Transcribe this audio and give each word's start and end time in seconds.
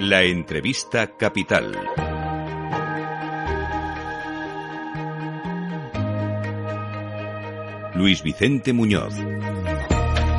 La 0.00 0.22
entrevista 0.22 1.14
capital. 1.14 1.76
Luis 7.94 8.22
Vicente 8.22 8.72
Muñoz. 8.72 9.12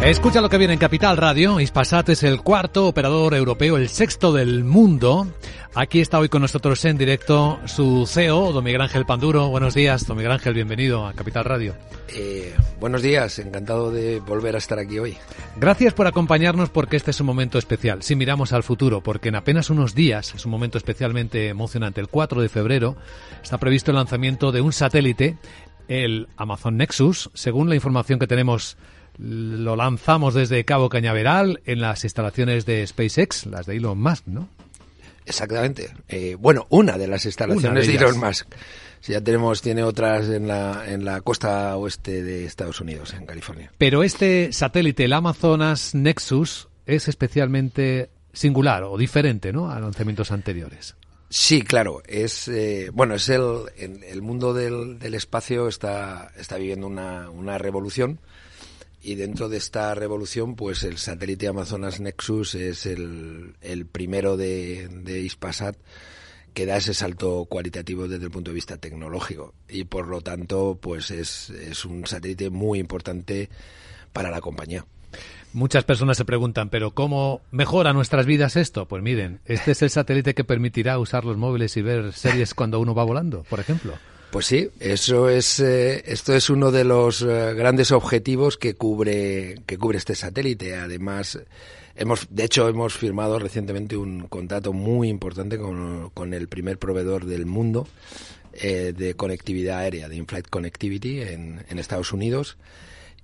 Escucha 0.03 0.41
lo 0.41 0.49
que 0.49 0.57
viene 0.57 0.73
en 0.73 0.79
Capital 0.79 1.15
Radio. 1.15 1.59
Ispasat 1.59 2.09
es 2.09 2.23
el 2.23 2.41
cuarto 2.41 2.87
operador 2.87 3.35
europeo, 3.35 3.77
el 3.77 3.87
sexto 3.87 4.33
del 4.33 4.63
mundo. 4.63 5.27
Aquí 5.75 6.01
está 6.01 6.17
hoy 6.17 6.27
con 6.27 6.41
nosotros 6.41 6.83
en 6.85 6.97
directo 6.97 7.59
su 7.65 8.07
CEO, 8.07 8.51
don 8.51 8.63
Miguel 8.63 8.81
Ángel 8.81 9.05
Panduro. 9.05 9.49
Buenos 9.49 9.75
días, 9.75 10.07
don 10.07 10.17
Miguel 10.17 10.31
Ángel, 10.31 10.55
bienvenido 10.55 11.05
a 11.05 11.13
Capital 11.13 11.45
Radio. 11.45 11.75
Eh, 12.07 12.51
buenos 12.79 13.03
días, 13.03 13.37
encantado 13.37 13.91
de 13.91 14.19
volver 14.21 14.55
a 14.55 14.57
estar 14.57 14.79
aquí 14.79 14.97
hoy. 14.97 15.17
Gracias 15.57 15.93
por 15.93 16.07
acompañarnos 16.07 16.71
porque 16.71 16.97
este 16.97 17.11
es 17.11 17.19
un 17.19 17.27
momento 17.27 17.59
especial. 17.59 18.01
Si 18.01 18.15
miramos 18.15 18.53
al 18.53 18.63
futuro, 18.63 19.01
porque 19.01 19.29
en 19.29 19.35
apenas 19.35 19.69
unos 19.69 19.93
días 19.93 20.33
es 20.33 20.45
un 20.45 20.51
momento 20.51 20.79
especialmente 20.79 21.47
emocionante. 21.47 22.01
El 22.01 22.07
4 22.07 22.41
de 22.41 22.49
febrero 22.49 22.97
está 23.43 23.59
previsto 23.59 23.91
el 23.91 23.97
lanzamiento 23.97 24.51
de 24.51 24.61
un 24.61 24.73
satélite, 24.73 25.37
el 25.87 26.27
Amazon 26.37 26.75
Nexus, 26.75 27.29
según 27.35 27.69
la 27.69 27.75
información 27.75 28.17
que 28.17 28.25
tenemos 28.25 28.77
lo 29.17 29.75
lanzamos 29.75 30.33
desde 30.33 30.63
Cabo 30.65 30.89
Cañaveral 30.89 31.61
en 31.65 31.81
las 31.81 32.03
instalaciones 32.03 32.65
de 32.65 32.85
SpaceX, 32.85 33.45
las 33.45 33.65
de 33.65 33.77
Elon 33.77 33.99
Musk, 34.01 34.27
¿no? 34.27 34.49
Exactamente. 35.25 35.93
Eh, 36.07 36.35
bueno, 36.39 36.65
una 36.69 36.97
de 36.97 37.07
las 37.07 37.25
instalaciones 37.25 37.87
de, 37.87 37.95
Elon 37.95 38.19
Musk. 38.19 38.47
Si 38.99 39.13
ya 39.13 39.21
tenemos, 39.21 39.61
tiene 39.61 39.83
otras 39.83 40.29
en 40.29 40.47
la, 40.47 40.83
en 40.87 41.05
la 41.05 41.21
costa 41.21 41.75
oeste 41.75 42.23
de 42.23 42.45
Estados 42.45 42.81
Unidos, 42.81 43.13
en 43.13 43.25
California. 43.25 43.71
Pero 43.77 44.03
este 44.03 44.53
satélite, 44.53 45.05
el 45.05 45.13
Amazonas 45.13 45.95
Nexus, 45.95 46.67
es 46.85 47.07
especialmente 47.07 48.09
singular 48.33 48.83
o 48.83 48.97
diferente, 48.97 49.51
¿no? 49.51 49.71
A 49.71 49.79
lanzamientos 49.79 50.31
anteriores. 50.31 50.95
Sí, 51.29 51.61
claro. 51.61 52.03
Es 52.05 52.47
eh, 52.47 52.89
bueno, 52.93 53.15
es 53.15 53.29
el, 53.29 53.63
el 53.77 54.21
mundo 54.21 54.53
del, 54.53 54.99
del 54.99 55.13
espacio 55.13 55.67
está, 55.67 56.31
está 56.37 56.57
viviendo 56.57 56.87
una, 56.87 57.29
una 57.29 57.57
revolución 57.57 58.19
y 59.01 59.15
dentro 59.15 59.49
de 59.49 59.57
esta 59.57 59.93
revolución, 59.95 60.55
pues 60.55 60.83
el 60.83 60.97
satélite 60.97 61.47
Amazonas 61.47 61.99
Nexus 61.99 62.55
es 62.55 62.85
el, 62.85 63.55
el 63.61 63.85
primero 63.85 64.37
de, 64.37 64.87
de 64.89 65.21
Ispasat 65.21 65.75
que 66.53 66.65
da 66.65 66.77
ese 66.77 66.93
salto 66.93 67.45
cualitativo 67.45 68.07
desde 68.07 68.25
el 68.25 68.31
punto 68.31 68.51
de 68.51 68.55
vista 68.55 68.77
tecnológico 68.77 69.53
y 69.69 69.85
por 69.85 70.07
lo 70.07 70.21
tanto 70.21 70.77
pues 70.81 71.09
es, 71.11 71.49
es 71.49 71.85
un 71.85 72.05
satélite 72.05 72.49
muy 72.49 72.79
importante 72.79 73.49
para 74.11 74.29
la 74.29 74.41
compañía. 74.41 74.85
Muchas 75.53 75.83
personas 75.83 76.15
se 76.15 76.23
preguntan, 76.23 76.69
pero 76.69 76.91
¿cómo 76.91 77.41
mejora 77.51 77.91
nuestras 77.91 78.25
vidas 78.25 78.55
esto? 78.55 78.87
Pues 78.87 79.03
miren, 79.03 79.41
este 79.45 79.71
es 79.71 79.81
el 79.81 79.89
satélite 79.89 80.33
que 80.33 80.45
permitirá 80.45 80.97
usar 80.97 81.25
los 81.25 81.37
móviles 81.37 81.75
y 81.75 81.81
ver 81.81 82.13
series 82.13 82.53
cuando 82.53 82.79
uno 82.79 82.95
va 82.95 83.03
volando, 83.03 83.43
por 83.43 83.59
ejemplo. 83.59 83.93
Pues 84.31 84.45
sí, 84.45 84.69
eso 84.79 85.27
es, 85.29 85.59
eh, 85.59 86.03
esto 86.05 86.33
es 86.33 86.49
uno 86.49 86.71
de 86.71 86.85
los 86.85 87.21
eh, 87.21 87.53
grandes 87.53 87.91
objetivos 87.91 88.57
que 88.57 88.75
cubre, 88.75 89.55
que 89.65 89.77
cubre 89.77 89.97
este 89.97 90.15
satélite. 90.15 90.73
Además, 90.77 91.37
hemos, 91.97 92.27
de 92.29 92.45
hecho, 92.45 92.69
hemos 92.69 92.93
firmado 92.93 93.39
recientemente 93.39 93.97
un 93.97 94.29
contrato 94.29 94.71
muy 94.71 95.09
importante 95.09 95.57
con, 95.57 96.11
con 96.11 96.33
el 96.33 96.47
primer 96.47 96.79
proveedor 96.79 97.25
del 97.25 97.45
mundo 97.45 97.89
eh, 98.53 98.93
de 98.97 99.15
conectividad 99.15 99.79
aérea, 99.79 100.07
de 100.07 100.15
in-flight 100.15 100.47
connectivity 100.49 101.19
en, 101.19 101.65
en 101.69 101.77
Estados 101.77 102.13
Unidos 102.13 102.57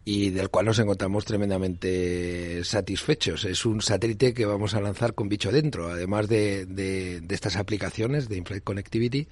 y 0.04 0.32
del 0.32 0.50
cual 0.50 0.66
nos 0.66 0.80
encontramos 0.80 1.24
tremendamente 1.24 2.66
satisfechos. 2.66 3.46
Es 3.46 3.66
un 3.66 3.82
satélite 3.82 4.34
que 4.34 4.46
vamos 4.46 4.74
a 4.74 4.82
lanzar 4.82 5.14
con 5.14 5.30
bicho 5.30 5.54
dentro, 5.54 5.88
además 5.88 6.28
de, 6.28 6.66
de, 6.66 7.22
de 7.22 7.36
estas 7.36 7.56
aplicaciones 7.56 8.28
de 8.28 8.36
in-flight 8.36 8.64
connectivity 8.66 9.30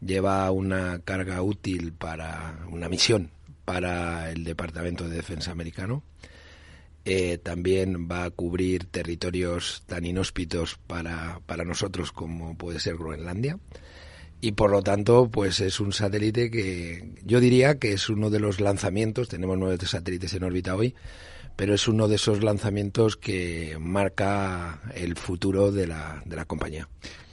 lleva 0.00 0.50
una 0.50 1.00
carga 1.00 1.42
útil 1.42 1.92
para 1.92 2.58
una 2.70 2.88
misión 2.88 3.30
para 3.64 4.30
el 4.30 4.44
Departamento 4.44 5.08
de 5.08 5.16
Defensa 5.16 5.50
americano. 5.50 6.02
Eh, 7.04 7.38
también 7.38 8.08
va 8.10 8.24
a 8.24 8.30
cubrir 8.30 8.84
territorios 8.84 9.84
tan 9.86 10.04
inhóspitos 10.04 10.78
para, 10.86 11.40
para 11.46 11.64
nosotros 11.64 12.10
como 12.12 12.56
puede 12.56 12.80
ser 12.80 12.96
Groenlandia. 12.96 13.58
Y 14.40 14.52
por 14.52 14.70
lo 14.70 14.82
tanto, 14.82 15.28
pues 15.30 15.60
es 15.60 15.80
un 15.80 15.92
satélite 15.92 16.50
que 16.50 17.08
yo 17.24 17.40
diría 17.40 17.78
que 17.78 17.92
es 17.92 18.08
uno 18.08 18.28
de 18.28 18.40
los 18.40 18.60
lanzamientos, 18.60 19.28
tenemos 19.28 19.56
nueve 19.56 19.84
satélites 19.86 20.34
en 20.34 20.44
órbita 20.44 20.76
hoy, 20.76 20.94
pero 21.56 21.74
es 21.74 21.88
uno 21.88 22.06
de 22.06 22.16
esos 22.16 22.44
lanzamientos 22.44 23.16
que 23.16 23.76
marca 23.80 24.80
el 24.94 25.16
futuro 25.16 25.72
de 25.72 25.86
la, 25.86 26.22
de 26.26 26.36
la 26.36 26.44
compañía. 26.44 26.88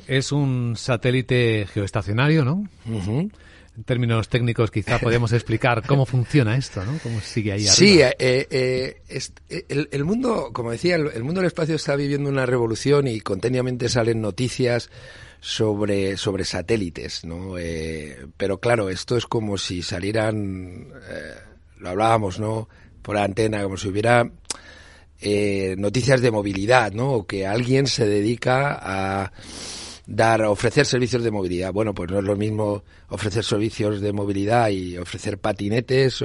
Es 0.07 0.31
un 0.31 0.75
satélite 0.75 1.67
geoestacionario, 1.73 2.43
¿no? 2.45 2.67
En 2.85 3.83
términos 3.85 4.29
técnicos, 4.29 4.69
quizá 4.69 4.99
podemos 4.99 5.33
explicar 5.33 5.81
cómo 5.87 6.05
funciona 6.05 6.55
esto, 6.55 6.83
¿no? 6.85 6.99
Cómo 7.01 7.19
sigue 7.21 7.53
ahí 7.53 7.67
arriba. 7.67 7.73
Sí, 7.73 8.01
eh, 8.01 8.15
eh, 8.19 9.01
eh, 9.09 9.65
el, 9.67 9.89
el, 9.91 10.03
mundo, 10.03 10.51
como 10.53 10.71
decía, 10.71 10.95
el, 10.95 11.07
el, 11.07 11.23
mundo 11.23 11.41
del 11.41 11.47
espacio 11.47 11.75
está 11.75 11.95
viviendo 11.95 12.29
una 12.29 12.45
revolución 12.45 13.07
y 13.07 13.19
continuamente 13.21 13.89
salen 13.89 14.21
noticias 14.21 14.91
sobre, 15.43 16.15
sobre 16.15 16.45
satélites, 16.45 17.25
¿no? 17.25 17.57
Eh, 17.57 18.27
pero 18.37 18.59
claro, 18.61 18.87
esto 18.87 19.17
es 19.17 19.25
como 19.25 19.57
si 19.57 19.81
salieran, 19.81 20.87
eh, 21.09 21.35
lo 21.79 21.89
hablábamos, 21.89 22.39
¿no? 22.39 22.69
Por 23.01 23.15
la 23.15 23.25
antena, 23.25 23.61
como 23.61 23.75
si 23.75 23.89
hubiera 23.89 24.31
eh, 25.19 25.75
noticias 25.77 26.21
de 26.21 26.31
movilidad, 26.31 26.93
¿no? 26.93 27.11
O 27.11 27.27
que 27.27 27.45
alguien 27.45 27.87
se 27.87 28.07
dedica 28.07 28.79
a 28.81 29.33
dar, 30.05 30.43
ofrecer 30.43 30.85
servicios 30.85 31.23
de 31.23 31.31
movilidad. 31.31 31.71
Bueno, 31.73 31.93
pues 31.93 32.11
no 32.11 32.19
es 32.19 32.25
lo 32.25 32.35
mismo 32.35 32.83
ofrecer 33.09 33.43
servicios 33.43 34.01
de 34.01 34.13
movilidad 34.13 34.69
y 34.69 34.97
ofrecer 34.97 35.37
patinetes 35.37 36.23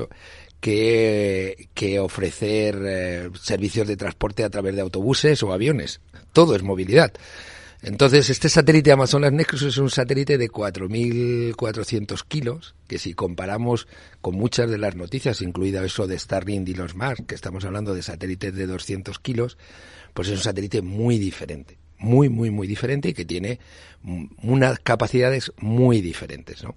que, 0.60 1.68
que 1.74 2.00
ofrecer 2.00 2.78
eh, 2.84 3.30
servicios 3.40 3.86
de 3.86 3.96
transporte 3.96 4.44
a 4.44 4.50
través 4.50 4.74
de 4.74 4.80
autobuses 4.80 5.42
o 5.42 5.52
aviones. 5.52 6.00
Todo 6.32 6.56
es 6.56 6.62
movilidad. 6.62 7.12
Entonces, 7.80 8.28
este 8.28 8.48
satélite 8.48 8.90
Amazonas 8.90 9.32
Nexus 9.32 9.62
es 9.62 9.78
un 9.78 9.88
satélite 9.88 10.36
de 10.36 10.50
4.400 10.50 12.24
kilos, 12.26 12.74
que 12.88 12.98
si 12.98 13.14
comparamos 13.14 13.86
con 14.20 14.34
muchas 14.34 14.68
de 14.68 14.78
las 14.78 14.96
noticias, 14.96 15.42
incluida 15.42 15.84
eso 15.84 16.08
de 16.08 16.18
Starlink 16.18 16.68
y 16.68 16.74
los 16.74 16.96
Mars, 16.96 17.22
que 17.28 17.36
estamos 17.36 17.64
hablando 17.64 17.94
de 17.94 18.02
satélites 18.02 18.52
de 18.52 18.66
200 18.66 19.20
kilos, 19.20 19.58
pues 20.12 20.26
es 20.26 20.38
un 20.38 20.42
satélite 20.42 20.82
muy 20.82 21.18
diferente 21.18 21.78
muy, 21.98 22.28
muy, 22.28 22.50
muy 22.50 22.66
diferente 22.66 23.08
y 23.08 23.14
que 23.14 23.24
tiene 23.24 23.58
unas 24.42 24.78
capacidades 24.80 25.52
muy 25.58 26.00
diferentes. 26.00 26.62
¿no? 26.62 26.76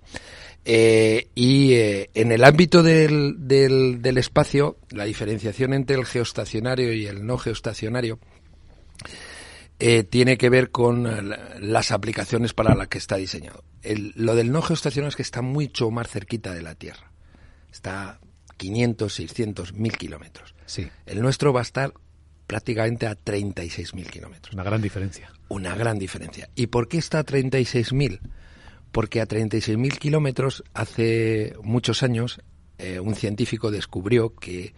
Eh, 0.66 1.30
y 1.34 1.74
eh, 1.74 2.10
en 2.14 2.32
el 2.32 2.44
ámbito 2.44 2.84
del, 2.84 3.48
del, 3.48 4.02
del, 4.02 4.18
espacio, 4.18 4.78
la 4.92 5.06
diferenciación 5.06 5.74
entre 5.74 5.96
el 5.96 6.06
geoestacionario 6.06 6.94
y 6.94 7.08
el 7.08 7.26
no 7.26 7.38
geoestacionario 7.38 8.20
eh, 9.80 10.04
tiene 10.04 10.38
que 10.38 10.50
ver 10.50 10.70
con 10.70 11.36
las 11.60 11.92
aplicaciones 11.92 12.54
para 12.54 12.76
las 12.76 12.88
que 12.90 13.00
está 13.00 13.16
diseñado. 13.16 13.64
El, 13.82 14.14
lo 14.16 14.36
del 14.36 14.52
no 14.52 14.62
geoestacionario 14.62 15.10
es 15.10 15.16
que 15.16 15.24
está 15.24 15.42
mucho 15.42 15.90
más 15.90 16.08
cerquita 16.08 16.54
de 16.54 16.62
la 16.62 16.76
Tierra. 16.76 17.12
Está 17.72 18.20
500, 18.58 19.12
600, 19.12 19.74
1000 19.74 19.98
kilómetros. 19.98 20.54
Sí. 20.68 20.88
El 21.08 21.22
nuestro 21.22 21.52
va 21.54 21.62
a 21.62 21.64
estar 21.64 21.94
prácticamente 22.52 23.08
a 23.08 23.16
36.000 23.16 24.10
kilómetros. 24.10 24.54
Una 24.54 24.64
gran 24.64 24.82
diferencia. 24.82 25.32
Una 25.48 25.74
gran 25.74 25.98
diferencia. 25.98 26.50
¿Y 26.54 26.68
por 26.68 26.90
qué 26.90 26.98
está 26.98 27.20
a 27.20 27.26
36.000? 27.26 28.20
Porque 28.92 29.22
a 29.22 29.26
36.000 29.26 29.98
kilómetros, 29.98 30.62
hace 30.74 31.54
muchos 31.64 32.04
años, 32.04 32.42
eh, 32.78 33.00
un 33.00 33.16
científico 33.16 33.72
descubrió 33.72 34.36
que 34.36 34.74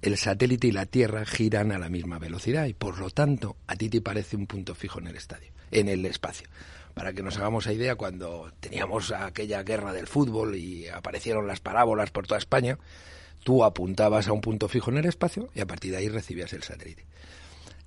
el 0.00 0.16
satélite 0.16 0.68
y 0.68 0.72
la 0.72 0.86
Tierra 0.86 1.26
giran 1.26 1.70
a 1.70 1.78
la 1.78 1.90
misma 1.90 2.18
velocidad 2.18 2.64
y 2.64 2.72
por 2.72 2.98
lo 2.98 3.10
tanto 3.10 3.56
a 3.66 3.76
ti 3.76 3.90
te 3.90 4.00
parece 4.00 4.34
un 4.34 4.46
punto 4.46 4.74
fijo 4.74 4.98
en 4.98 5.08
el 5.08 5.16
estadio, 5.16 5.52
en 5.70 5.90
el 5.90 6.06
espacio. 6.06 6.48
Para 6.94 7.12
que 7.12 7.22
nos 7.22 7.36
hagamos 7.36 7.66
la 7.66 7.74
idea, 7.74 7.96
cuando 7.96 8.50
teníamos 8.58 9.12
aquella 9.12 9.62
guerra 9.64 9.92
del 9.92 10.06
fútbol 10.06 10.56
y 10.56 10.88
aparecieron 10.88 11.46
las 11.46 11.60
parábolas 11.60 12.10
por 12.10 12.26
toda 12.26 12.38
España, 12.38 12.78
tú 13.44 13.64
apuntabas 13.64 14.28
a 14.28 14.32
un 14.32 14.40
punto 14.40 14.66
fijo 14.66 14.90
en 14.90 14.96
el 14.96 15.04
espacio 15.04 15.50
y 15.54 15.60
a 15.60 15.66
partir 15.66 15.90
de 15.90 15.98
ahí 15.98 16.08
recibías 16.08 16.54
el 16.54 16.62
satélite. 16.62 17.04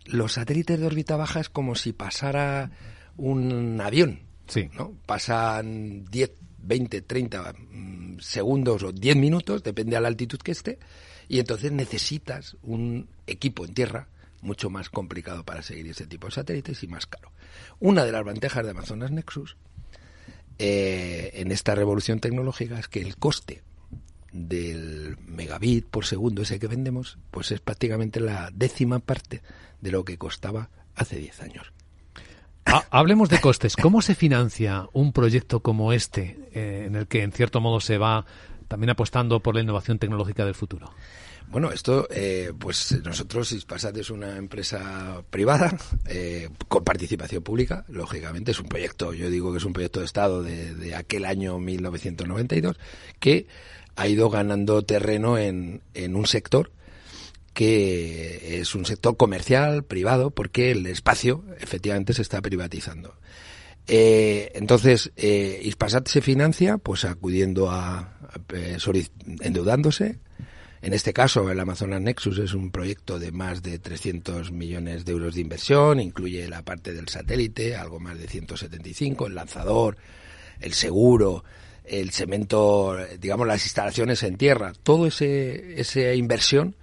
Los 0.05 0.33
satélites 0.33 0.79
de 0.79 0.85
órbita 0.85 1.15
baja 1.15 1.39
es 1.39 1.49
como 1.49 1.75
si 1.75 1.93
pasara 1.93 2.71
un 3.17 3.79
avión. 3.81 4.21
Sí. 4.47 4.69
¿no? 4.73 4.93
Pasan 5.05 6.05
10, 6.05 6.31
20, 6.63 7.01
30 7.01 7.53
segundos 8.19 8.83
o 8.83 8.91
10 8.91 9.15
minutos, 9.15 9.63
depende 9.63 9.95
de 9.95 10.01
la 10.01 10.07
altitud 10.07 10.39
que 10.39 10.51
esté, 10.51 10.79
y 11.27 11.39
entonces 11.39 11.71
necesitas 11.71 12.57
un 12.63 13.07
equipo 13.27 13.65
en 13.65 13.73
tierra 13.73 14.07
mucho 14.41 14.69
más 14.69 14.89
complicado 14.89 15.43
para 15.43 15.61
seguir 15.61 15.87
ese 15.87 16.07
tipo 16.07 16.27
de 16.27 16.33
satélites 16.33 16.83
y 16.83 16.87
más 16.87 17.05
caro. 17.05 17.31
Una 17.79 18.03
de 18.03 18.11
las 18.11 18.25
ventajas 18.25 18.63
de 18.65 18.71
Amazonas 18.71 19.11
Nexus 19.11 19.55
eh, 20.57 21.31
en 21.35 21.51
esta 21.51 21.75
revolución 21.75 22.19
tecnológica 22.19 22.79
es 22.79 22.87
que 22.87 23.01
el 23.01 23.17
coste 23.17 23.63
del 24.31 25.17
megabit 25.25 25.85
por 25.87 26.05
segundo 26.05 26.41
ese 26.41 26.59
que 26.59 26.67
vendemos, 26.67 27.17
pues 27.31 27.51
es 27.51 27.59
prácticamente 27.59 28.19
la 28.19 28.49
décima 28.53 28.99
parte 28.99 29.41
de 29.81 29.91
lo 29.91 30.05
que 30.05 30.17
costaba 30.17 30.69
hace 30.95 31.17
10 31.17 31.41
años. 31.41 31.73
hablemos 32.89 33.29
de 33.29 33.41
costes. 33.41 33.75
¿Cómo 33.75 34.01
se 34.01 34.15
financia 34.15 34.87
un 34.93 35.11
proyecto 35.11 35.61
como 35.61 35.93
este, 35.93 36.39
eh, 36.53 36.85
en 36.87 36.95
el 36.95 37.07
que 37.07 37.23
en 37.23 37.31
cierto 37.31 37.59
modo 37.59 37.79
se 37.79 37.97
va 37.97 38.25
también 38.67 38.91
apostando 38.91 39.41
por 39.41 39.55
la 39.55 39.61
innovación 39.61 39.99
tecnológica 39.99 40.45
del 40.45 40.55
futuro? 40.55 40.91
Bueno, 41.51 41.69
esto, 41.71 42.07
eh, 42.09 42.53
pues 42.57 42.97
nosotros, 43.03 43.51
Ispasat 43.51 43.97
es 43.97 44.09
una 44.09 44.37
empresa 44.37 45.21
privada 45.29 45.77
eh, 46.07 46.47
con 46.69 46.85
participación 46.85 47.43
pública, 47.43 47.83
lógicamente, 47.89 48.51
es 48.51 48.59
un 48.61 48.69
proyecto, 48.69 49.13
yo 49.13 49.29
digo 49.29 49.51
que 49.51 49.57
es 49.57 49.65
un 49.65 49.73
proyecto 49.73 49.99
de 49.99 50.05
Estado 50.05 50.43
de, 50.43 50.73
de 50.75 50.95
aquel 50.95 51.25
año 51.25 51.59
1992, 51.59 52.79
que 53.19 53.47
ha 53.97 54.07
ido 54.07 54.29
ganando 54.29 54.83
terreno 54.83 55.37
en, 55.37 55.81
en 55.93 56.15
un 56.15 56.25
sector 56.25 56.71
que 57.53 58.59
es 58.59 58.75
un 58.75 58.85
sector 58.85 59.17
comercial, 59.17 59.83
privado, 59.83 60.31
porque 60.31 60.71
el 60.71 60.85
espacio 60.85 61.43
efectivamente 61.59 62.13
se 62.13 62.21
está 62.21 62.41
privatizando. 62.41 63.15
Eh, 63.87 64.51
entonces, 64.55 65.11
eh, 65.17 65.59
Ispasat 65.63 66.07
se 66.07 66.21
financia 66.21 66.77
pues 66.77 67.03
acudiendo 67.03 67.69
a, 67.69 67.97
a, 67.99 68.39
endeudándose. 69.41 70.19
En 70.81 70.93
este 70.93 71.13
caso, 71.13 71.51
el 71.51 71.59
Amazonas 71.59 72.01
Nexus 72.01 72.39
es 72.39 72.53
un 72.53 72.71
proyecto 72.71 73.19
de 73.19 73.31
más 73.31 73.61
de 73.61 73.77
300 73.77 74.51
millones 74.51 75.05
de 75.05 75.11
euros 75.11 75.35
de 75.35 75.41
inversión, 75.41 75.99
incluye 75.99 76.47
la 76.47 76.63
parte 76.63 76.93
del 76.93 77.07
satélite, 77.07 77.75
algo 77.75 77.99
más 77.99 78.17
de 78.17 78.27
175, 78.27 79.27
el 79.27 79.35
lanzador, 79.35 79.97
el 80.59 80.73
seguro, 80.73 81.43
el 81.83 82.11
cemento, 82.11 82.97
digamos 83.19 83.45
las 83.45 83.63
instalaciones 83.63 84.23
en 84.23 84.37
tierra, 84.37 84.73
todo 84.81 85.05
ese 85.05 85.79
esa 85.79 86.13
inversión 86.13 86.75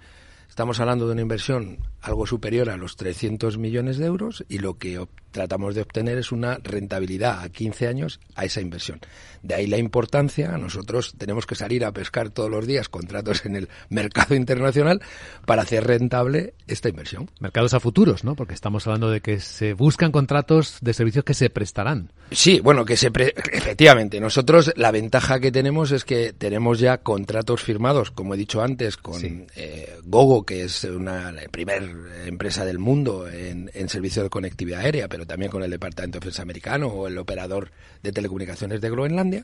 Estamos 0.49 0.79
hablando 0.79 1.05
de 1.05 1.13
una 1.13 1.21
inversión 1.21 1.77
algo 2.01 2.25
superior 2.25 2.69
a 2.69 2.75
los 2.75 2.97
300 2.97 3.57
millones 3.57 3.97
de 3.97 4.07
euros 4.07 4.43
y 4.49 4.57
lo 4.57 4.77
que 4.77 4.97
tratamos 5.31 5.75
de 5.75 5.81
obtener 5.81 6.17
es 6.17 6.31
una 6.31 6.57
rentabilidad 6.63 7.41
a 7.41 7.49
15 7.49 7.87
años 7.87 8.19
a 8.35 8.45
esa 8.45 8.61
inversión. 8.61 8.99
De 9.43 9.55
ahí 9.55 9.67
la 9.67 9.77
importancia, 9.77 10.57
nosotros 10.57 11.15
tenemos 11.17 11.45
que 11.45 11.55
salir 11.55 11.85
a 11.85 11.91
pescar 11.91 12.29
todos 12.29 12.49
los 12.49 12.67
días 12.67 12.89
contratos 12.89 13.45
en 13.45 13.55
el 13.55 13.69
mercado 13.89 14.35
internacional 14.35 15.01
para 15.45 15.61
hacer 15.61 15.85
rentable 15.85 16.53
esta 16.67 16.89
inversión. 16.89 17.29
Mercados 17.39 17.73
a 17.73 17.79
futuros, 17.79 18.23
¿no? 18.23 18.35
Porque 18.35 18.53
estamos 18.53 18.85
hablando 18.87 19.09
de 19.09 19.21
que 19.21 19.39
se 19.39 19.73
buscan 19.73 20.11
contratos 20.11 20.77
de 20.81 20.93
servicios 20.93 21.23
que 21.23 21.33
se 21.33 21.49
prestarán. 21.49 22.11
Sí, 22.31 22.59
bueno, 22.59 22.85
que 22.85 22.97
se 22.97 23.11
pre 23.11 23.33
efectivamente. 23.51 24.19
Nosotros 24.19 24.73
la 24.75 24.91
ventaja 24.91 25.39
que 25.39 25.51
tenemos 25.51 25.91
es 25.91 26.05
que 26.05 26.33
tenemos 26.33 26.79
ya 26.79 26.97
contratos 26.97 27.63
firmados, 27.63 28.11
como 28.11 28.33
he 28.33 28.37
dicho 28.37 28.61
antes, 28.61 28.97
con 28.97 29.19
sí. 29.19 29.45
eh, 29.55 29.97
Gogo, 30.03 30.45
que 30.45 30.63
es 30.63 30.83
una 30.83 31.33
primer 31.51 31.89
empresa 32.25 32.65
del 32.65 32.79
mundo 32.79 33.27
en, 33.27 33.71
en 33.73 33.89
servicio 33.89 34.23
de 34.23 34.29
conectividad 34.29 34.81
aérea, 34.81 35.07
pero 35.07 35.18
también 35.25 35.51
con 35.51 35.63
el 35.63 35.71
Departamento 35.71 36.17
de 36.17 36.25
Defensa 36.25 36.41
americano 36.41 36.87
o 36.87 37.07
el 37.07 37.17
operador 37.17 37.71
de 38.03 38.11
telecomunicaciones 38.11 38.81
de 38.81 38.89
Groenlandia, 38.89 39.43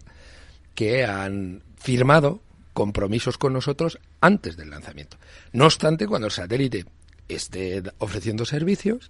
que 0.74 1.06
han 1.06 1.64
firmado 1.78 2.42
compromisos 2.74 3.38
con 3.38 3.54
nosotros 3.54 4.00
antes 4.20 4.58
del 4.58 4.70
lanzamiento. 4.70 5.18
No 5.54 5.66
obstante, 5.66 6.08
cuando 6.08 6.28
el 6.28 6.34
satélite 6.34 6.86
esté 7.28 7.82
ofreciendo 8.00 8.46
servicios, 8.46 9.10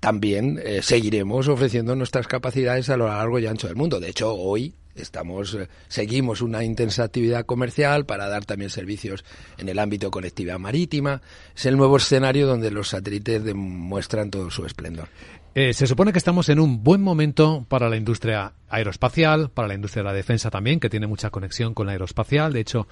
también 0.00 0.60
eh, 0.62 0.82
seguiremos 0.82 1.48
ofreciendo 1.48 1.94
nuestras 1.96 2.26
capacidades 2.26 2.90
a 2.90 2.96
lo 2.96 3.06
largo 3.06 3.38
y 3.38 3.46
ancho 3.46 3.68
del 3.68 3.76
mundo. 3.76 4.00
De 4.00 4.10
hecho, 4.10 4.34
hoy 4.34 4.74
estamos 4.96 5.54
eh, 5.54 5.68
seguimos 5.88 6.42
una 6.42 6.64
intensa 6.64 7.04
actividad 7.04 7.46
comercial 7.46 8.04
para 8.04 8.28
dar 8.28 8.44
también 8.44 8.70
servicios 8.70 9.24
en 9.58 9.68
el 9.68 9.78
ámbito 9.78 10.08
de 10.08 10.10
conectividad 10.10 10.58
marítima. 10.58 11.22
Es 11.56 11.66
el 11.66 11.76
nuevo 11.76 11.96
escenario 11.96 12.46
donde 12.46 12.70
los 12.70 12.88
satélites 12.88 13.44
demuestran 13.44 14.30
todo 14.30 14.50
su 14.50 14.66
esplendor. 14.66 15.08
Eh, 15.56 15.72
se 15.72 15.86
supone 15.86 16.10
que 16.10 16.18
estamos 16.18 16.48
en 16.48 16.58
un 16.58 16.82
buen 16.82 17.00
momento 17.00 17.64
para 17.68 17.88
la 17.88 17.96
industria 17.96 18.54
aeroespacial, 18.68 19.50
para 19.50 19.68
la 19.68 19.74
industria 19.74 20.02
de 20.02 20.08
la 20.08 20.12
defensa 20.12 20.50
también, 20.50 20.80
que 20.80 20.90
tiene 20.90 21.06
mucha 21.06 21.30
conexión 21.30 21.74
con 21.74 21.86
la 21.86 21.92
aeroespacial. 21.92 22.52
De 22.52 22.58
hecho, 22.58 22.88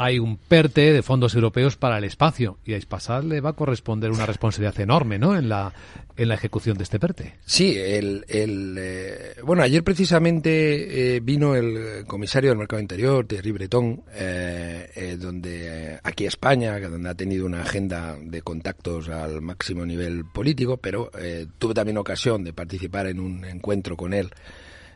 hay 0.00 0.20
un 0.20 0.36
PERTE 0.36 0.92
de 0.92 1.02
fondos 1.02 1.34
europeos 1.34 1.76
para 1.76 1.98
el 1.98 2.04
espacio 2.04 2.58
y 2.64 2.72
a 2.72 2.76
Ispasat 2.76 3.24
le 3.24 3.40
va 3.40 3.50
a 3.50 3.54
corresponder 3.54 4.12
una 4.12 4.26
responsabilidad 4.26 4.80
enorme 4.80 5.18
¿no? 5.18 5.36
en, 5.36 5.48
la, 5.48 5.72
en 6.16 6.28
la 6.28 6.34
ejecución 6.34 6.78
de 6.78 6.84
este 6.84 7.00
PERTE. 7.00 7.34
Sí, 7.44 7.76
el, 7.76 8.24
el 8.28 8.76
eh, 8.78 9.34
bueno, 9.42 9.64
ayer 9.64 9.82
precisamente 9.82 11.16
eh, 11.16 11.20
vino 11.20 11.56
el 11.56 12.04
comisario 12.06 12.50
del 12.50 12.58
Mercado 12.58 12.80
Interior, 12.80 13.26
Thierry 13.26 13.50
Breton, 13.50 14.04
eh, 14.14 15.16
donde 15.20 15.98
aquí 16.04 16.26
España, 16.26 16.78
donde 16.78 17.08
ha 17.08 17.14
tenido 17.16 17.44
una 17.44 17.62
agenda 17.62 18.16
de 18.22 18.40
contactos 18.42 19.08
al 19.08 19.42
máximo 19.42 19.84
nivel 19.84 20.24
político, 20.26 20.76
pero 20.76 21.10
tuve 21.58 21.74
también 21.74 21.98
ocasión 21.98 22.44
de 22.44 22.52
participar 22.52 23.08
en 23.08 23.18
un 23.18 23.44
encuentro 23.44 23.96
con 23.96 24.14
él 24.14 24.30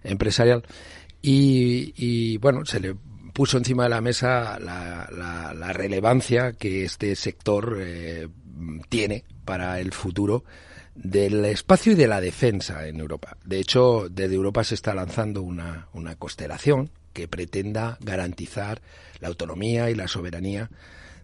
empresarial 0.05 0.62
y, 1.20 1.93
y 1.96 2.37
bueno, 2.38 2.64
se 2.64 2.78
le 2.78 2.94
puso 3.32 3.58
encima 3.58 3.84
de 3.84 3.90
la 3.90 4.00
mesa 4.00 4.58
la, 4.58 5.08
la, 5.11 5.55
la 5.55 5.73
relevancia 5.73 6.52
que 6.52 6.84
este 6.84 7.17
sector 7.17 7.79
eh, 7.81 8.29
tiene 8.88 9.25
para 9.44 9.81
el 9.81 9.93
futuro 9.93 10.44
del 10.94 11.44
espacio 11.46 11.93
y 11.93 11.94
de 11.94 12.06
la 12.06 12.20
defensa 12.20 12.87
en 12.87 13.00
Europa. 13.00 13.37
De 13.44 13.58
hecho, 13.58 14.08
desde 14.11 14.34
Europa 14.34 14.62
se 14.64 14.75
está 14.75 14.94
lanzando 14.94 15.43
una, 15.43 15.88
una 15.94 16.17
constelación 16.17 16.90
que 17.12 17.29
pretenda 17.29 17.99
garantizar 18.00 18.82
la 19.20 19.29
autonomía 19.29 19.90
y 19.90 19.94
la 19.94 20.08
soberanía 20.08 20.70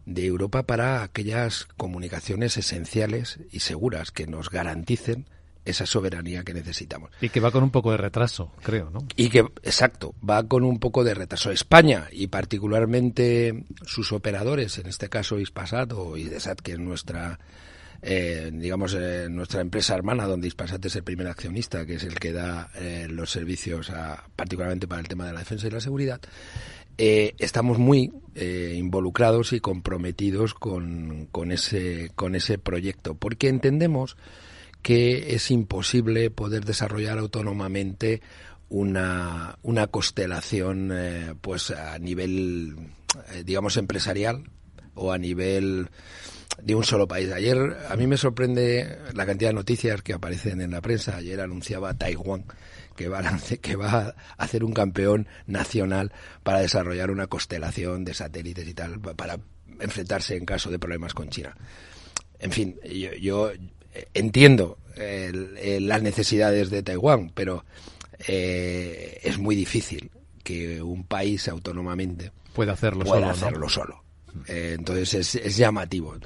de 0.06 0.25
Europa 0.25 0.62
para 0.62 1.02
aquellas 1.02 1.66
comunicaciones 1.76 2.56
esenciales 2.56 3.40
y 3.50 3.60
seguras 3.60 4.10
que 4.10 4.26
nos 4.26 4.49
garanticen 4.49 5.26
esa 5.70 5.87
soberanía 5.87 6.44
que 6.44 6.55
necesitamos. 6.55 7.11
Y 7.20 7.29
que 7.29 7.41
va 7.41 7.50
con 7.50 7.62
un 7.62 7.70
poco 7.70 7.91
de 7.91 7.97
retraso, 7.97 8.53
creo, 8.62 8.91
¿no? 8.91 9.00
Y 9.17 9.29
que, 9.29 9.41
exacto, 9.62 10.15
va 10.29 10.43
con 10.47 10.65
un 10.65 10.79
poco 10.79 11.05
de 11.05 11.15
retraso. 11.15 11.50
España 11.50 12.06
y 12.11 12.29
particularmente 12.29 13.65
sus 13.85 14.12
operadores, 14.12 14.79
en 14.79 14.87
este 14.87 15.09
caso 15.09 15.38
Ispasat 15.38 15.93
o 15.93 16.17
Idesat, 16.17 16.61
que 16.61 16.73
es 16.73 16.79
nuestra, 16.79 17.38
eh, 18.03 18.50
digamos, 18.53 18.94
eh, 18.94 19.29
nuestra 19.31 19.61
empresa 19.61 19.94
hermana, 19.94 20.26
donde 20.26 20.49
Ispasat 20.49 20.85
es 20.85 20.97
el 20.97 21.05
primer 21.05 21.26
accionista, 21.26 21.85
que 21.87 21.94
es 21.94 22.05
el 22.05 22.19
que 22.19 22.32
da 22.32 22.70
eh, 22.75 23.06
los 23.09 23.31
servicios, 23.31 23.91
a, 23.91 24.25
particularmente 24.37 24.88
para 24.88 25.00
el 25.00 25.09
tema 25.09 25.26
de 25.26 25.32
la 25.32 25.41
defensa 25.41 25.67
y 25.67 25.70
la 25.70 25.81
seguridad, 25.81 26.20
eh, 27.00 27.37
estamos 27.38 27.79
muy 27.79 28.12
eh, 28.35 28.75
involucrados 28.76 29.53
y 29.53 29.61
comprometidos 29.61 30.53
con, 30.53 31.29
con, 31.31 31.53
ese, 31.53 32.11
con 32.17 32.35
ese 32.35 32.59
proyecto, 32.59 33.15
porque 33.15 33.49
entendemos 33.49 34.17
que 34.82 35.34
es 35.34 35.50
imposible 35.50 36.30
poder 36.30 36.64
desarrollar 36.64 37.19
autónomamente 37.19 38.22
una, 38.69 39.58
una 39.62 39.86
constelación 39.86 40.91
eh, 40.93 41.34
pues 41.41 41.70
a 41.70 41.98
nivel 41.98 42.76
eh, 43.32 43.43
digamos 43.44 43.76
empresarial 43.76 44.44
o 44.94 45.12
a 45.12 45.19
nivel 45.19 45.88
de 46.62 46.74
un 46.74 46.84
solo 46.84 47.06
país. 47.06 47.31
Ayer 47.32 47.76
a 47.88 47.96
mí 47.96 48.06
me 48.06 48.17
sorprende 48.17 48.98
la 49.14 49.26
cantidad 49.26 49.50
de 49.50 49.55
noticias 49.55 50.03
que 50.03 50.12
aparecen 50.12 50.60
en 50.60 50.72
la 50.72 50.81
prensa. 50.81 51.17
Ayer 51.17 51.41
anunciaba 51.41 51.94
Taiwán 51.94 52.44
que 52.96 53.08
va, 53.08 53.20
a, 53.20 53.38
que 53.62 53.76
va 53.76 54.08
a 54.08 54.14
hacer 54.36 54.64
un 54.64 54.72
campeón 54.72 55.29
nacional 55.46 56.12
para 56.43 56.60
desarrollar 56.60 57.10
una 57.10 57.29
constelación 57.29 58.05
de 58.05 58.12
satélites 58.12 58.67
y 58.67 58.74
tal, 58.74 59.00
para 59.00 59.38
enfrentarse 59.81 60.36
en 60.36 60.44
caso 60.44 60.69
de 60.70 60.81
problemas 60.81 61.14
con 61.14 61.31
China. 61.31 61.56
En 62.41 62.50
fin, 62.50 62.79
yo, 62.84 63.12
yo 63.14 63.53
entiendo 64.14 64.78
eh, 65.00 65.78
las 65.81 66.02
necesidades 66.02 66.70
de 66.70 66.82
Taiwán, 66.82 67.31
pero 67.34 67.64
eh, 68.26 69.20
es 69.22 69.38
muy 69.38 69.55
difícil 69.55 70.10
que 70.43 70.82
un 70.82 71.05
país 71.05 71.46
autónomamente 71.48 72.32
pueda 72.52 72.72
hacerlo 72.72 73.05
pueda 73.05 73.20
solo. 73.20 73.31
Hacerlo 73.31 73.60
¿no? 73.60 73.69
solo. 73.69 74.05
Eh, 74.48 74.74
entonces 74.76 75.14
es, 75.14 75.34
es, 75.36 75.56
llamativo. 75.56 76.17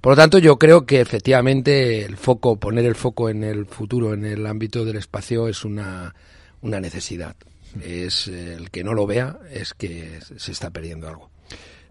Por 0.00 0.12
lo 0.12 0.16
tanto, 0.16 0.38
yo 0.38 0.58
creo 0.58 0.86
que 0.86 1.00
efectivamente 1.00 2.04
el 2.04 2.16
foco, 2.16 2.56
poner 2.56 2.84
el 2.84 2.94
foco 2.94 3.28
en 3.28 3.42
el 3.42 3.66
futuro, 3.66 4.14
en 4.14 4.24
el 4.24 4.46
ámbito 4.46 4.84
del 4.84 4.96
espacio, 4.96 5.48
es 5.48 5.64
una, 5.64 6.14
una 6.62 6.80
necesidad. 6.80 7.34
Es 7.82 8.28
el 8.28 8.70
que 8.70 8.84
no 8.84 8.94
lo 8.94 9.06
vea 9.06 9.38
es 9.50 9.74
que 9.74 10.18
se 10.36 10.52
está 10.52 10.70
perdiendo 10.70 11.08
algo. 11.08 11.30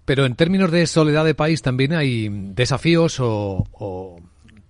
Pero 0.05 0.25
en 0.25 0.36
términos 0.36 0.72
de 0.72 0.88
soledad 0.88 1.24
de 1.25 1.36
país 1.36 1.62
también 1.62 1.93
hay 1.93 2.29
desafíos 2.29 3.19
o, 3.19 3.67
o 3.74 4.19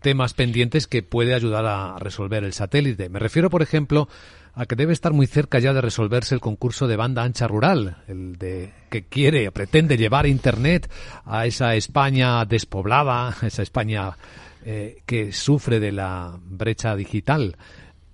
temas 0.01 0.34
pendientes 0.34 0.88
que 0.88 1.03
puede 1.03 1.34
ayudar 1.34 1.65
a 1.65 1.98
resolver 2.00 2.44
el 2.44 2.53
satélite. 2.53 3.10
Me 3.10 3.20
refiero, 3.20 3.50
por 3.50 3.62
ejemplo, 3.62 4.08
a 4.53 4.65
que 4.65 4.75
debe 4.75 4.94
estar 4.94 5.13
muy 5.13 5.27
cerca 5.27 5.60
ya 5.60 5.74
de 5.74 5.82
resolverse 5.82 6.36
el 6.36 6.41
concurso 6.41 6.88
de 6.88 6.96
banda 6.96 7.24
ancha 7.24 7.48
rural, 7.48 7.98
el 8.08 8.38
de 8.38 8.74
que 8.89 9.03
quiere, 9.03 9.51
pretende 9.51 9.98
llevar 9.98 10.25
Internet 10.25 10.89
a 11.25 11.46
esa 11.46 11.75
España 11.75 12.44
despoblada, 12.46 13.36
esa 13.41 13.62
España 13.62 14.18
eh, 14.65 15.01
que 15.06 15.32
sufre 15.32 15.79
de 15.79 15.91
la 15.91 16.38
brecha 16.41 16.96
digital. 16.96 17.58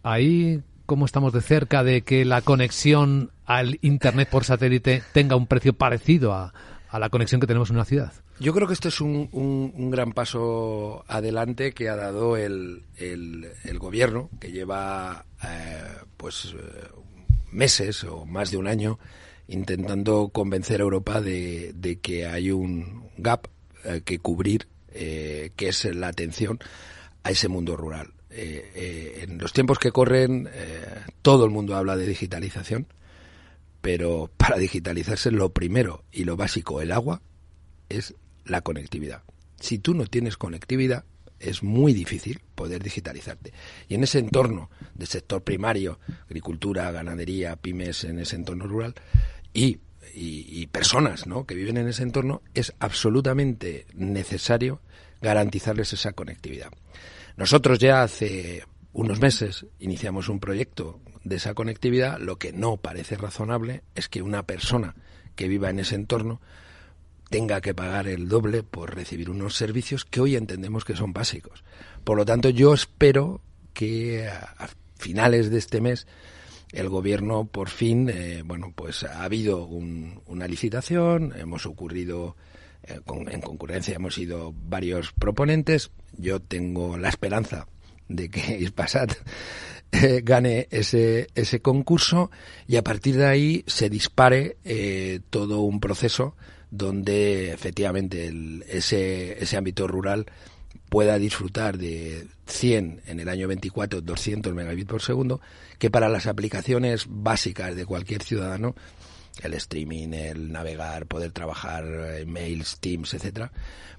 Ahí, 0.04 0.62
¿cómo 0.86 1.06
estamos 1.06 1.34
de 1.34 1.42
cerca 1.42 1.84
de 1.84 2.02
que 2.02 2.26
la 2.26 2.42
conexión 2.42 3.32
al 3.46 3.80
Internet 3.82 4.30
por 4.30 4.44
satélite 4.44 5.02
tenga 5.14 5.36
un 5.36 5.48
precio 5.48 5.74
parecido 5.74 6.34
a, 6.34 6.54
a 6.96 7.00
la 7.00 7.10
conexión 7.10 7.42
que 7.42 7.48
tenemos 7.48 7.70
en 7.70 7.76
una 7.76 7.84
ciudad. 7.84 8.14
Yo 8.40 8.54
creo 8.54 8.68
que 8.68 8.74
este 8.74 8.88
es 8.88 9.02
un, 9.02 9.28
un, 9.34 9.92
gran 9.92 10.14
paso 10.14 11.04
adelante 11.10 11.74
que 11.74 11.90
ha 11.90 11.98
dado 11.98 12.38
el, 12.38 12.84
el, 12.96 13.80
gobierno, 13.80 14.30
que 14.40 14.54
lleva 14.54 15.26
eh, 15.44 15.84
pues 16.16 16.56
eh, 16.58 16.88
meses 17.52 18.06
o 18.06 18.26
más 18.26 18.50
de 18.50 18.58
un 18.58 18.68
año 18.68 18.98
intentando 19.50 20.30
convencer 20.30 20.80
a 20.80 20.84
Europa 20.84 21.20
de, 21.20 21.74
de 21.76 22.00
que 22.00 22.28
hay 22.28 22.50
un 22.50 23.10
gap 23.18 23.48
eh, 23.84 24.02
que 24.06 24.20
cubrir, 24.20 24.70
que 24.88 25.52
es 25.58 25.84
la 25.94 26.08
atención 26.08 26.60
a 27.24 27.32
ese 27.32 27.50
mundo 27.50 27.76
rural. 27.76 28.14
en 28.30 29.38
los 29.38 29.52
tiempos 29.52 29.80
que 29.80 29.92
corren, 29.92 30.50
todo 31.22 31.44
el 31.44 31.52
mundo 31.52 31.76
habla 31.76 31.98
de 31.98 32.08
digitalización 32.08 32.88
pero 33.86 34.32
para 34.36 34.58
digitalizarse 34.58 35.30
lo 35.30 35.54
primero 35.54 36.06
y 36.12 36.24
lo 36.24 36.36
básico, 36.36 36.82
el 36.82 36.92
agua, 36.92 37.22
es 37.88 38.16
la 38.44 38.62
conectividad. 38.62 39.22
Si 39.60 39.78
tú 39.78 39.94
no 39.94 40.08
tienes 40.08 40.38
conectividad, 40.38 41.06
es 41.40 41.62
muy 41.62 41.94
difícil 41.94 42.42
poder 42.56 42.82
digitalizarte. 42.82 43.54
Y 43.88 43.94
en 43.94 44.04
ese 44.04 44.18
entorno 44.18 44.72
del 44.96 45.08
sector 45.08 45.44
primario, 45.44 46.00
agricultura, 46.26 46.92
ganadería, 46.92 47.58
pymes 47.58 48.06
en 48.06 48.18
ese 48.18 48.38
entorno 48.38 48.66
rural 48.66 48.96
y, 49.54 49.78
y, 50.16 50.66
personas 50.66 51.28
¿no? 51.28 51.46
que 51.46 51.54
viven 51.54 51.78
en 51.78 51.88
ese 51.88 52.02
entorno, 52.02 52.42
es 52.56 52.74
absolutamente 52.80 53.86
necesario 53.94 54.82
garantizarles 55.22 55.94
esa 55.94 56.14
conectividad. 56.14 56.72
Nosotros 57.38 57.78
ya 57.78 58.02
hace 58.02 58.64
unos 58.96 59.20
meses 59.20 59.66
iniciamos 59.78 60.30
un 60.30 60.40
proyecto 60.40 61.02
de 61.26 61.36
esa 61.36 61.54
conectividad, 61.54 62.18
lo 62.18 62.38
que 62.38 62.54
no 62.54 62.78
parece 62.78 63.18
razonable 63.18 63.84
es 63.94 64.08
que 64.08 64.22
una 64.22 64.44
persona 64.44 64.96
que 65.36 65.50
viva 65.50 65.70
en 65.70 65.80
ese 65.80 65.96
entorno 65.96 66.40
tenga 67.30 67.60
que 67.60 67.74
pagar 67.74 68.08
el 68.08 68.30
doble 68.30 68.64
por 68.64 68.96
recibir 68.96 69.30
unos 69.30 69.56
servicios 69.56 70.06
que 70.06 70.22
hoy 70.22 70.38
entendemos 70.38 70.86
que 70.86 70.96
son 70.96 71.12
básicos. 71.12 71.66
Por 72.06 72.16
lo 72.16 72.24
tanto, 72.24 72.48
yo 72.50 72.74
espero 72.74 73.42
que 73.74 74.30
a 74.30 74.70
finales 74.98 75.50
de 75.50 75.58
este 75.58 75.82
mes 75.82 76.08
el 76.72 76.88
gobierno 76.88 77.44
por 77.44 77.68
fin, 77.68 78.10
eh, 78.10 78.44
bueno, 78.46 78.72
pues 78.74 79.04
ha 79.04 79.24
habido 79.24 79.66
una 79.66 80.48
licitación, 80.48 81.34
hemos 81.36 81.66
ocurrido 81.66 82.38
eh, 82.84 83.02
en 83.08 83.42
concurrencia, 83.42 83.96
hemos 83.96 84.16
sido 84.16 84.54
varios 84.56 85.12
proponentes. 85.12 85.92
Yo 86.18 86.40
tengo 86.40 86.98
la 86.98 87.10
esperanza 87.10 87.68
de 88.08 88.30
que 88.30 88.58
Ispasat 88.60 89.14
eh, 89.92 90.22
gane 90.24 90.68
ese, 90.72 91.28
ese 91.36 91.62
concurso 91.62 92.32
y 92.68 92.76
a 92.76 92.84
partir 92.84 93.16
de 93.16 93.28
ahí 93.28 93.64
se 93.68 93.90
dispare 93.90 94.58
eh, 94.66 95.20
todo 95.30 95.62
un 95.62 95.80
proceso 95.80 96.36
donde 96.70 97.54
efectivamente 97.54 98.34
ese, 98.68 99.42
ese 99.42 99.58
ámbito 99.58 99.88
rural 99.88 100.26
pueda 100.90 101.18
disfrutar 101.18 101.78
de 101.78 102.28
100 102.48 103.04
en 103.06 103.20
el 103.20 103.30
año 103.30 103.48
24, 103.48 104.02
200 104.02 104.54
megabits 104.54 104.90
por 104.90 105.02
segundo, 105.02 105.42
que 105.80 105.90
para 105.90 106.10
las 106.10 106.28
aplicaciones 106.28 107.06
básicas 107.08 107.76
de 107.76 107.86
cualquier 107.86 108.24
ciudadano, 108.24 108.76
el 109.42 109.54
streaming, 109.54 110.14
el 110.14 110.52
navegar, 110.52 111.06
poder 111.06 111.32
trabajar, 111.32 111.86
mails, 112.26 112.80
Teams, 112.80 113.14
etcétera, 113.14 113.52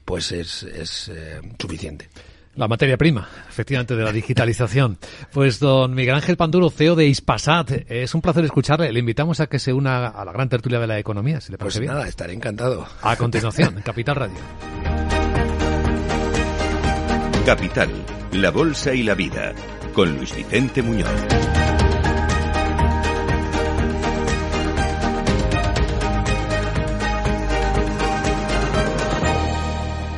pues 0.05 0.33
es, 0.33 0.63
es 0.63 1.09
eh, 1.09 1.41
suficiente. 1.59 2.09
La 2.57 2.69
materia 2.69 2.97
prima, 2.97 3.29
efectivamente, 3.49 3.95
de 3.95 4.03
la 4.03 4.13
digitalización. 4.13 4.97
Pues 5.31 5.61
don 5.61 5.95
Miguel 5.95 6.15
Ángel 6.15 6.39
Panduro, 6.39 6.71
CEO 6.71 6.95
de 6.95 7.07
Ispasat, 7.07 7.71
es 7.91 8.15
un 8.15 8.23
placer 8.23 8.45
escucharle. 8.47 8.91
Le 8.93 9.01
invitamos 9.01 9.41
a 9.41 9.47
que 9.47 9.59
se 9.59 9.75
una 9.75 10.07
a 10.07 10.25
la 10.25 10.33
gran 10.33 10.49
tertulia 10.49 10.81
de 10.81 10.87
la 10.87 10.99
economía, 10.99 11.41
si 11.43 11.53
le 11.53 11.59
parece 11.59 11.81
pues 11.81 11.81
bien. 11.81 11.93
nada, 11.93 12.09
estaré 12.09 12.33
encantado. 12.33 12.87
A 13.03 13.15
continuación, 13.17 13.83
Capital 13.85 14.17
Radio. 14.17 14.39
Capital, 17.45 17.91
la 18.33 18.51
bolsa 18.51 18.95
y 18.95 19.03
la 19.03 19.15
vida, 19.15 19.53
con 19.93 20.17
Luis 20.17 20.35
Vicente 20.35 20.83
Muñoz. 20.83 21.76